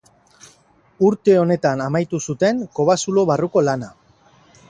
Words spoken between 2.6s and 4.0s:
kobazulo barruko lana.